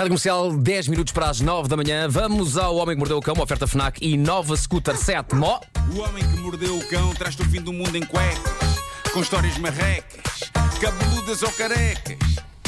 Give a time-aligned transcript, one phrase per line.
[0.00, 2.08] Rádio Comercial, 10 minutos para as 9 da manhã.
[2.08, 5.60] Vamos ao Homem que Mordeu o Cão, uma oferta FNAC e nova Scooter 7 Mó.
[5.94, 8.80] O homem que mordeu o cão traz-te o fim do mundo em cuecas,
[9.12, 10.50] com histórias marrecas,
[10.80, 12.16] cabeludas ou carecas.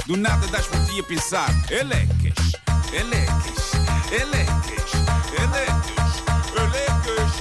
[0.07, 2.53] Do nada das por ti a pensar, elecas,
[2.93, 3.73] elecas,
[4.13, 4.93] elecas,
[5.41, 6.23] elecas,
[6.55, 7.33] elecas.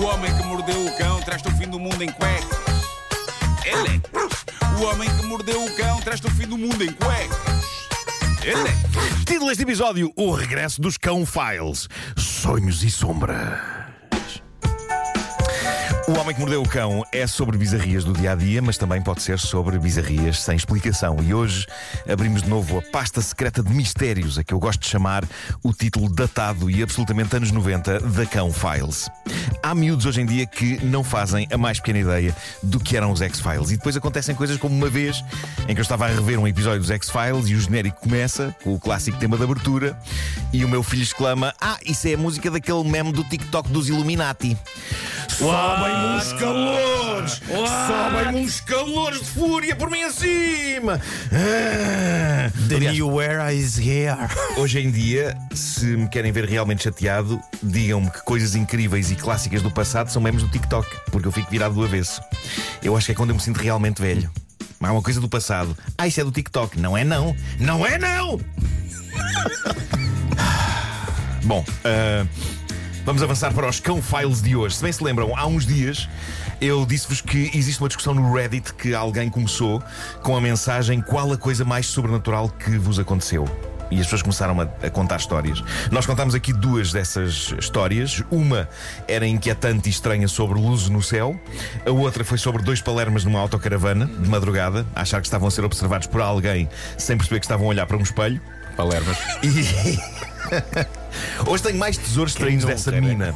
[0.00, 2.56] O homem que mordeu o cão traz-te o fim do mundo em cuecas.
[3.64, 4.15] Elecas.
[4.78, 7.64] O homem que mordeu o cão traz-te o fim do mundo em cuecas.
[8.44, 9.24] Elecas.
[9.24, 11.88] Título deste episódio: O regresso dos Cão Files.
[12.16, 13.75] Sonhos e sombras.
[16.08, 19.02] O Homem que Mordeu o Cão é sobre bizarrias do dia a dia, mas também
[19.02, 21.16] pode ser sobre bizarrias sem explicação.
[21.20, 21.66] E hoje
[22.08, 25.24] abrimos de novo a pasta secreta de mistérios, a que eu gosto de chamar
[25.64, 29.10] o título datado e absolutamente anos 90 da Cão Files.
[29.60, 33.10] Há miúdos hoje em dia que não fazem a mais pequena ideia do que eram
[33.10, 33.72] os X-Files.
[33.72, 35.24] E depois acontecem coisas como uma vez
[35.68, 38.72] em que eu estava a rever um episódio dos X-Files e o genérico começa com
[38.72, 39.98] o clássico tema de abertura
[40.52, 43.88] e o meu filho exclama: Ah, isso é a música daquele meme do TikTok dos
[43.88, 44.56] Illuminati.
[45.28, 47.40] Sobem-me uns calores!
[47.86, 51.00] Sobem-me uns calores de fúria por mim acima!
[51.32, 52.50] Ah.
[52.68, 54.16] The Aliás, new era is here.
[54.56, 59.62] Hoje em dia, se me querem ver realmente chateado, digam-me que coisas incríveis e clássicas
[59.62, 62.20] do passado são memes do TikTok, porque eu fico virado do avesso.
[62.82, 64.30] Eu acho que é quando eu me sinto realmente velho.
[64.80, 65.76] Há uma coisa do passado.
[65.96, 66.78] Ah, isso é do TikTok.
[66.78, 67.34] Não é não.
[67.58, 68.40] Não é não!
[71.44, 72.26] Bom, ah,
[73.06, 74.74] vamos avançar para os cão files de hoje.
[74.74, 76.08] Se bem se lembram, há uns dias
[76.60, 79.80] eu disse-vos que existe uma discussão no Reddit que alguém começou
[80.22, 83.44] com a mensagem qual a coisa mais sobrenatural que vos aconteceu.
[83.92, 85.62] E as pessoas começaram a, a contar histórias.
[85.92, 88.24] Nós contámos aqui duas dessas histórias.
[88.28, 88.68] Uma
[89.06, 91.38] era inquietante e estranha sobre luzes no céu.
[91.86, 95.50] A outra foi sobre dois palermas numa autocaravana, de madrugada, a achar que estavam a
[95.52, 96.68] ser observados por alguém
[96.98, 98.42] sem perceber que estavam a olhar para um espelho.
[98.76, 99.16] Palermas.
[99.42, 99.98] E
[101.48, 103.00] hoje tenho mais tesouros estranhos nunca, dessa né?
[103.00, 103.34] menina.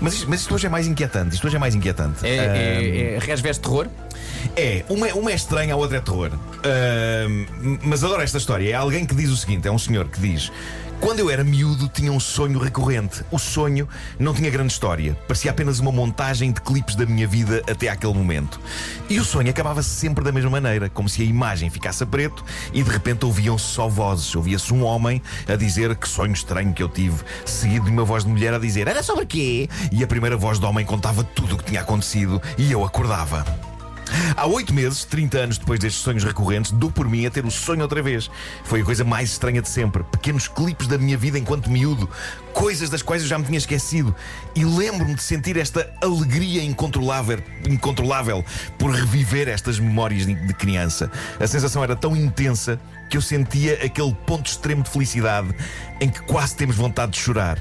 [0.00, 1.34] Mas isto, mas isto hoje é mais inquietante.
[1.34, 2.24] Isto hoje é mais inquietante.
[2.24, 3.88] É, é, é resveste terror?
[4.56, 6.30] É, uma, uma é estranha, a outra é terror.
[7.82, 8.70] Mas adoro esta história.
[8.70, 10.52] É alguém que diz o seguinte: é um senhor que diz.
[11.00, 13.24] Quando eu era miúdo, tinha um sonho recorrente.
[13.30, 13.88] O sonho
[14.18, 15.16] não tinha grande história.
[15.28, 18.60] Parecia apenas uma montagem de clipes da minha vida até aquele momento.
[19.08, 22.44] E o sonho acabava sempre da mesma maneira, como se a imagem ficasse a preto
[22.72, 24.34] e de repente ouviam-se só vozes.
[24.34, 28.24] Ouvia-se um homem a dizer que sonho estranho que eu tive, seguido de uma voz
[28.24, 29.68] de mulher a dizer era sobre quê?
[29.92, 33.67] E a primeira voz do homem contava tudo o que tinha acontecido e eu acordava.
[34.36, 37.50] Há oito meses, 30 anos depois destes sonhos recorrentes, dou por mim a ter o
[37.50, 38.30] sonho outra vez.
[38.64, 40.02] Foi a coisa mais estranha de sempre.
[40.04, 42.08] Pequenos clipes da minha vida enquanto miúdo,
[42.52, 44.14] coisas das quais eu já me tinha esquecido.
[44.54, 48.44] E lembro-me de sentir esta alegria incontrolável, incontrolável
[48.78, 51.10] por reviver estas memórias de, criança.
[51.38, 55.54] A sensação era tão intensa que eu sentia aquele ponto extremo de felicidade
[56.00, 57.58] em que quase temos vontade de chorar.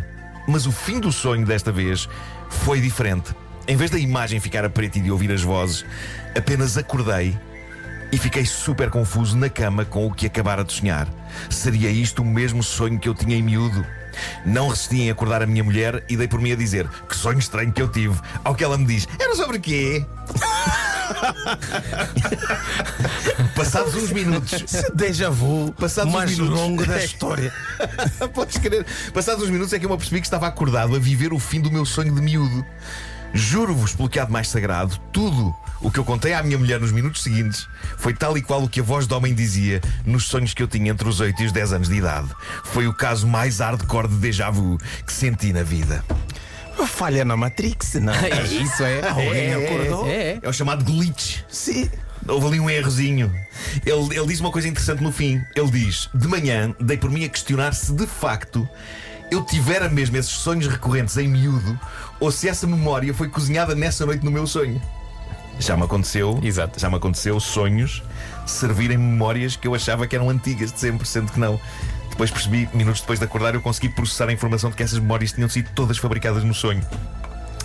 [0.48, 2.08] Mas o fim do sonho desta vez
[2.50, 3.36] foi diferente.
[3.68, 5.86] Em vez da imagem ficar a preto e de ouvir as vozes,
[6.36, 7.38] apenas acordei
[8.12, 11.08] e fiquei super confuso na cama com o que acabara de sonhar.
[11.50, 13.86] Seria isto o mesmo sonho que eu tinha em miúdo?
[14.46, 17.38] Não resisti em acordar a minha mulher e dei por mim a dizer que sonho
[17.40, 18.18] estranho que eu tive.
[18.44, 20.06] Ao que ela me diz: Era sobre quê?
[23.56, 24.64] Passados uns minutos,
[24.94, 26.60] Déjà vu Passados uns mais minutos.
[26.60, 27.06] longo da É.
[27.06, 27.54] história.
[28.34, 28.86] Podes crer.
[29.14, 31.60] Passados uns minutos é que eu me apercebi que estava acordado a viver o fim
[31.62, 32.66] do meu sonho de miúdo.
[33.34, 36.80] Juro-vos, pelo que há de mais sagrado, tudo o que eu contei à minha mulher
[36.80, 37.68] nos minutos seguintes
[37.98, 40.68] foi tal e qual o que a voz do homem dizia nos sonhos que eu
[40.68, 42.30] tinha entre os 8 e os 10 anos de idade.
[42.64, 46.04] Foi o caso mais hardcore de déjà vu que senti na vida.
[46.86, 48.14] Falha na Matrix, não?
[48.14, 49.08] É isso, é.
[49.08, 50.08] Alguém é, acordou?
[50.08, 50.40] É, é.
[50.42, 51.42] É o chamado glitch.
[51.50, 51.90] Sim.
[52.28, 53.34] Houve ali um errozinho.
[53.86, 55.42] Ele, ele diz uma coisa interessante no fim.
[55.56, 58.68] Ele diz: De manhã dei por mim a questionar se de facto
[59.30, 61.80] eu tivera mesmo esses sonhos recorrentes em miúdo
[62.20, 64.82] ou se essa memória foi cozinhada nessa noite no meu sonho.
[65.60, 66.80] Já me aconteceu, Exato.
[66.80, 68.04] já me aconteceu sonhos
[68.46, 71.60] servirem memórias que eu achava que eram antigas de sempre, sendo que não.
[72.10, 75.32] Depois percebi, minutos depois de acordar, eu consegui processar a informação de que essas memórias
[75.32, 76.82] tinham sido todas fabricadas no sonho.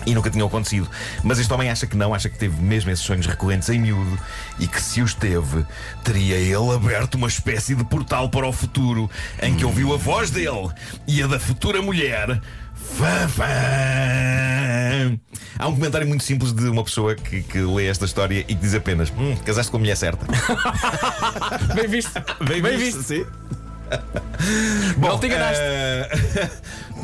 [0.05, 0.89] E nunca tinham acontecido.
[1.23, 4.19] Mas este homem acha que não, acha que teve mesmo esses sonhos recorrentes em miúdo
[4.59, 5.65] e que se os teve,
[6.03, 9.09] teria ele aberto uma espécie de portal para o futuro
[9.41, 10.69] em que ouviu a voz dele
[11.07, 12.41] e a da futura mulher.
[12.75, 13.45] Fã, fã.
[15.57, 18.55] Há um comentário muito simples de uma pessoa que, que lê esta história e que
[18.55, 20.25] diz apenas: hum, casaste com a mulher certa.
[21.75, 22.11] Bem visto.
[22.45, 23.03] Bem, visto.
[23.03, 23.25] Sim.
[24.97, 25.61] Não te enganaste.
[25.61, 26.49] eh,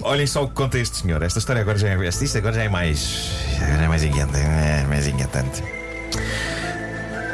[0.03, 1.21] olhem só o que conta este senhor.
[1.21, 2.07] Esta história agora já é.
[2.07, 3.31] Isto agora já é mais.
[3.57, 4.37] Já é mais inquietante.
[4.39, 5.63] É mais inquietante.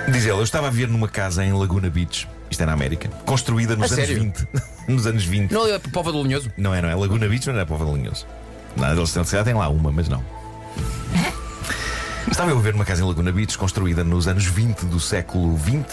[0.07, 3.09] Diz ele, eu estava a viver numa casa em Laguna Beach, isto é na América,
[3.25, 4.23] construída nos A anos sério?
[4.23, 4.47] 20.
[4.87, 5.51] nos anos 20.
[5.51, 6.51] Não é Pova do Linhoso?
[6.55, 6.95] Não é, não é?
[6.95, 8.27] Laguna Beach não era Povo de Linhoso.
[8.77, 10.23] Não, eles se calhar têm lá uma, mas não.
[12.29, 15.55] Estava eu a ver numa casa em Laguna Beach, construída nos anos 20 do século
[15.55, 15.87] 20.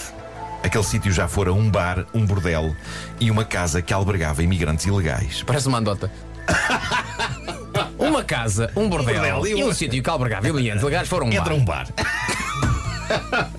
[0.62, 2.74] Aquele sítio já fora um bar, um bordel
[3.18, 5.42] e uma casa que albergava imigrantes ilegais.
[5.42, 6.10] Parece uma andota.
[7.98, 11.32] Uma casa, um bordel, bordel e um uma- sítio que albergava imigrantes legais foram um
[11.32, 11.86] Entra um bar.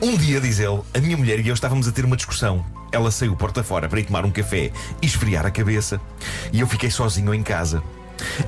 [0.00, 2.64] um dia, diz ele, a minha mulher e eu estávamos a ter uma discussão.
[2.90, 6.00] Ela saiu porta fora para ir tomar um café e esfriar a cabeça.
[6.52, 7.82] E eu fiquei sozinho em casa.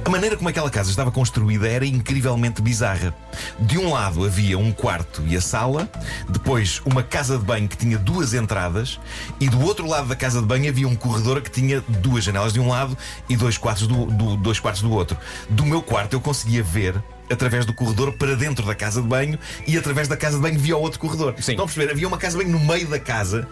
[0.05, 3.15] A maneira como aquela casa estava construída era incrivelmente bizarra.
[3.61, 5.89] De um lado havia um quarto e a sala,
[6.29, 8.99] depois uma casa de banho que tinha duas entradas,
[9.41, 12.53] e do outro lado da casa de banho havia um corredor que tinha duas janelas
[12.53, 12.97] de um lado
[13.29, 15.17] e dois quartos do, do- dois quartos do outro.
[15.49, 19.39] Do meu quarto eu conseguia ver através do corredor para dentro da casa de banho
[19.67, 21.35] e através da casa de banho via o outro corredor.
[21.39, 21.53] Sim.
[21.53, 21.91] Estão a perceber?
[21.91, 23.49] Havia uma casa de banho no meio da casa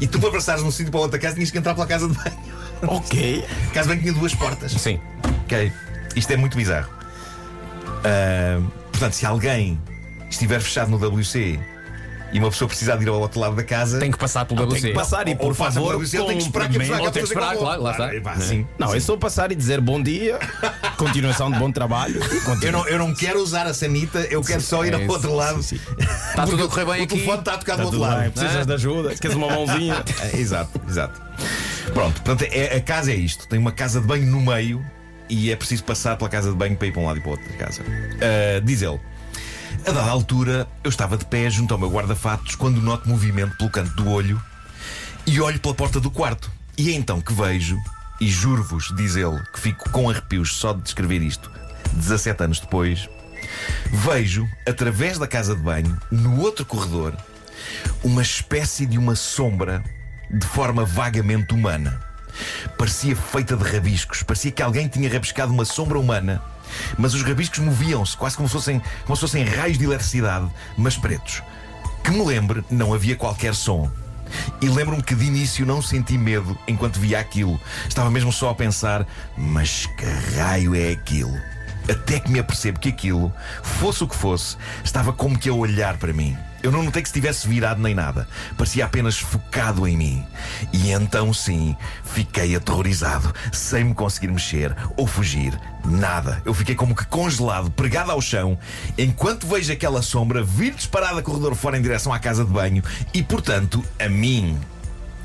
[0.00, 2.08] e tu para passares de um sítio para outra casa tinhas que entrar pela casa
[2.08, 2.36] de banho.
[2.82, 3.44] Ok.
[3.68, 4.72] A casa de banho tinha duas portas.
[4.72, 5.00] Sim.
[5.46, 5.72] Ok.
[6.14, 6.90] Isto é muito bizarro.
[8.04, 8.60] Ah,
[8.90, 9.80] portanto, se alguém
[10.30, 11.58] estiver fechado no WC
[12.32, 14.00] e uma pessoa precisar de ir ao outro lado da casa.
[14.00, 14.88] Tem que passar pelo Tem WC.
[14.88, 17.28] que passar e por favor, ou tem que esperar que a pessoa Ou tem que
[17.28, 18.12] esperar, claro, lá está.
[18.14, 18.66] é pá, sim.
[18.78, 20.38] Não, é só passar e dizer bom dia,
[20.96, 22.20] continuação de bom trabalho
[22.62, 25.34] Eu não, eu não quero usar a sanita, eu quero só ir é ao outro
[25.34, 25.60] lado.
[25.60, 27.06] Está tudo a correr bem o aqui.
[27.14, 28.20] telefone está a tocar do Tá outro tudo lado.
[28.22, 30.04] bem, precisas de ajuda, queres uma mãozinha?
[30.32, 31.22] É, exato, exato.
[31.94, 34.84] Pronto, portanto, é- a casa é isto: tem uma casa de banho no meio
[35.28, 37.28] e é preciso passar pela casa de banho para ir para um lado e para
[37.28, 37.82] o outro da casa.
[38.20, 39.00] Ah, diz ele.
[39.86, 43.70] A dada altura, eu estava de pé junto ao meu guarda-fatos quando noto movimento pelo
[43.70, 44.40] canto do olho
[45.26, 46.50] e olho pela porta do quarto.
[46.76, 47.78] E é então que vejo,
[48.20, 51.50] e juro-vos, diz ele, que fico com arrepios só de descrever isto,
[51.92, 53.08] 17 anos depois,
[53.92, 57.16] vejo, através da casa de banho, no outro corredor,
[58.02, 59.82] uma espécie de uma sombra
[60.30, 62.00] de forma vagamente humana.
[62.76, 66.42] Parecia feita de rabiscos, parecia que alguém tinha rabiscado uma sombra humana,
[66.98, 70.96] mas os rabiscos moviam-se, quase como se fossem, como se fossem raios de eletricidade, mas
[70.96, 71.42] pretos.
[72.02, 73.90] Que me lembre, não havia qualquer som.
[74.60, 77.60] E lembro-me que de início não senti medo enquanto via aquilo.
[77.88, 79.06] Estava mesmo só a pensar:
[79.36, 80.04] mas que
[80.36, 81.36] raio é aquilo?
[81.88, 83.32] Até que me apercebo que aquilo,
[83.62, 86.36] fosse o que fosse, estava como que a olhar para mim.
[86.62, 88.28] Eu não notei que se tivesse virado nem nada.
[88.56, 90.24] Parecia apenas focado em mim.
[90.72, 95.58] E então sim, fiquei aterrorizado, sem me conseguir mexer ou fugir.
[95.84, 96.42] Nada.
[96.44, 98.58] Eu fiquei como que congelado, pregado ao chão,
[98.98, 102.82] enquanto vejo aquela sombra vir disparada corredor fora em direção à casa de banho
[103.14, 104.58] e, portanto, a mim.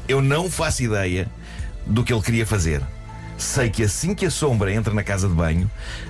[0.07, 1.29] Eu não faço ideia
[1.85, 2.81] do que ele queria fazer.
[3.37, 5.69] Sei que assim que a sombra entra na casa de banho,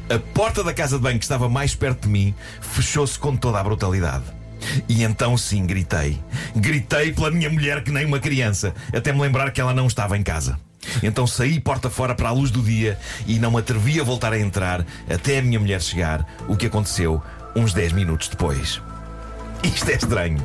[0.10, 3.58] a porta da casa de banho que estava mais perto de mim fechou-se com toda
[3.58, 4.41] a brutalidade.
[4.88, 6.20] E então sim gritei.
[6.56, 10.18] Gritei pela minha mulher que nem uma criança, até me lembrar que ela não estava
[10.18, 10.60] em casa.
[11.04, 12.98] Então saí porta fora para a luz do dia
[13.28, 16.66] e não me atrevi a voltar a entrar até a minha mulher chegar, o que
[16.66, 17.22] aconteceu
[17.56, 18.82] uns 10 minutos depois.
[19.64, 20.44] Isto é estranho.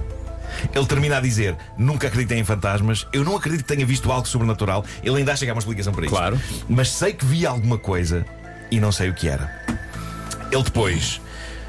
[0.75, 4.27] Ele termina a dizer: Nunca acreditei em fantasmas, eu não acredito que tenha visto algo
[4.27, 4.85] sobrenatural.
[5.03, 6.15] Ele ainda que há uma explicação para isso.
[6.15, 6.41] Claro.
[6.69, 8.25] Mas sei que vi alguma coisa
[8.71, 9.65] e não sei o que era.
[10.51, 11.21] Ele depois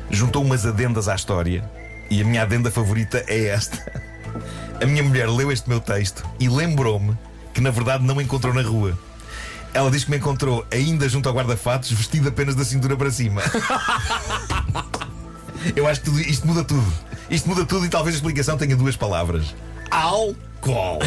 [0.10, 1.70] juntou umas adendas à história
[2.10, 3.92] e a minha adenda favorita é esta.
[4.82, 7.18] A minha mulher leu este meu texto e lembrou-me
[7.54, 8.98] que na verdade não me encontrou na rua.
[9.74, 13.42] Ela diz que me encontrou ainda junto ao guarda-fatos, vestido apenas da cintura para cima.
[15.76, 16.94] Eu acho que tudo- isto muda tudo.
[17.30, 19.54] Isto muda tudo e talvez a explicação tenha duas palavras:
[19.92, 21.00] álcool.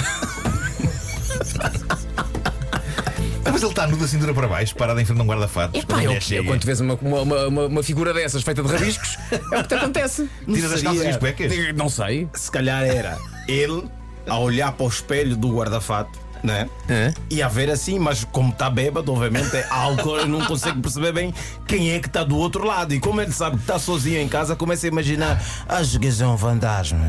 [3.61, 5.33] Mas ele está nu da cintura para baixo, parado em frente a um.
[5.35, 8.73] Epá, quando a eu, eu, quando vês uma, uma, uma, uma figura dessas feita de
[8.73, 10.31] rabiscos, é o que te acontece.
[10.51, 11.53] Tiras as calças e as cuecas?
[11.77, 12.27] Não sei.
[12.33, 13.85] Se calhar era ele
[14.27, 16.71] a olhar para o espelho do guarda-fato, né?
[16.89, 17.13] Hã?
[17.29, 21.35] E a ver assim, mas como está bêbado, obviamente é álcool, não consegue perceber bem
[21.67, 22.95] quem é que está do outro lado.
[22.95, 26.23] E como ele sabe que está sozinho em casa, começa a imaginar: acho que esse
[26.23, 27.09] é um fantasma.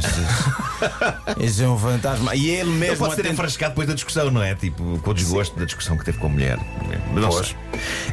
[1.39, 2.35] esse- é um fantasma.
[2.35, 4.55] E ele Ele mesmo pode ser enfrascado depois da discussão, não é?
[4.55, 6.57] Tipo, com o desgosto da discussão que teve com a mulher.
[7.13, 7.55] Mas não sei.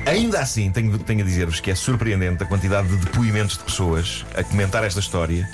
[0.07, 4.25] Ainda assim, tenho, tenho a dizer-vos que é surpreendente a quantidade de depoimentos de pessoas
[4.37, 5.49] a comentar esta história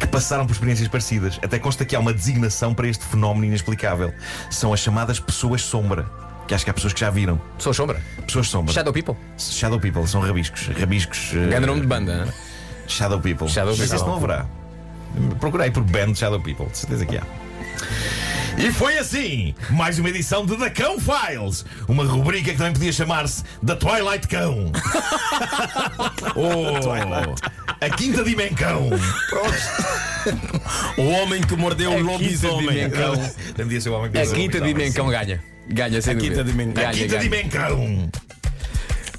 [0.00, 1.38] que passaram por experiências parecidas.
[1.42, 4.12] Até consta que há uma designação para este fenómeno inexplicável.
[4.50, 6.06] São as chamadas pessoas sombra.
[6.46, 7.40] Que acho que há pessoas que já viram.
[7.58, 8.02] Sou sombra.
[8.26, 8.74] Pessoas sombra.
[8.74, 9.14] Shadow People.
[9.38, 10.66] Shadow People, são rabiscos.
[10.78, 11.30] Rabiscos.
[11.32, 12.24] Grande nome de banda.
[12.28, 12.32] hã?
[12.86, 13.48] Shadow People.
[13.48, 13.96] Shadow Mas People.
[13.96, 14.46] esse não haverá.
[15.40, 17.22] Procurei por band Shadow People, de certeza que há.
[18.56, 22.92] E foi assim, mais uma edição de The Cão Files, uma rubrica que também podia
[22.92, 24.70] chamar-se The Twilight Cão.
[26.36, 28.90] oh, a quinta dimensão.
[29.28, 29.54] Pronto.
[30.98, 32.88] O homem que mordeu o lobisomem.
[33.56, 35.42] Devia ser o homem que A quinta dimensão ganha.
[35.68, 36.36] Ganha sem A dúvida.
[36.36, 36.74] quinta dimensão.
[36.74, 37.00] Ganha, sim.
[37.00, 38.10] Quinta ganha.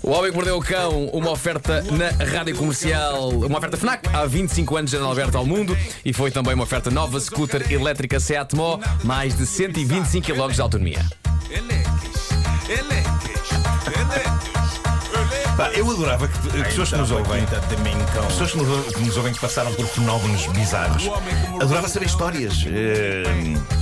[0.05, 4.23] O Homem que Mordeu o Cão, uma oferta na rádio comercial, uma oferta Fnac, há
[4.27, 8.55] 25 anos, General Alberto ao mundo, e foi também uma oferta nova scooter elétrica Seat
[8.55, 11.03] Mó, mais de 125 km de autonomia.
[11.49, 12.29] Elecas,
[12.69, 13.49] elecas,
[13.97, 14.34] elecas.
[15.57, 17.45] Pá, eu adorava que, que pessoas que nos ouvem.
[18.27, 21.09] Pessoas que nos, que nos ouvem que passaram por fenómenos bizarros.
[21.61, 22.65] Adorava saber histórias.
[22.67, 23.23] Eh,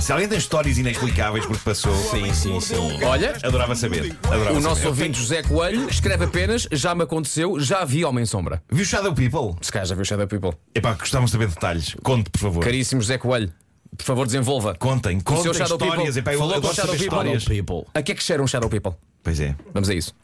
[0.00, 3.04] se alguém tem histórias inexplicáveis porque passou, Sim, sim, sim.
[3.04, 4.16] Olha, adorava saber.
[4.22, 4.88] Adorava o nosso saber.
[4.88, 8.62] ouvinte José Coelho escreve apenas: Já me aconteceu, já vi Homem Sombra.
[8.70, 9.56] Viu Shadow People?
[9.60, 10.52] Se calhar já viu Shadow People.
[10.76, 11.96] Epá, gostávamos de saber detalhes.
[12.04, 12.62] Conte, por favor.
[12.62, 13.52] Caríssimo José Coelho,
[13.96, 14.76] por favor, desenvolva.
[14.76, 15.96] Contem, Com contem Shadow histórias.
[16.14, 16.18] People.
[16.20, 17.18] Epá, eu Falou com adoro o Shadow saber People.
[17.34, 17.44] histórias.
[17.44, 17.84] People.
[17.92, 18.92] A que é que cheira um Shadow People?
[19.24, 19.56] Pois é.
[19.72, 20.14] Vamos a isso.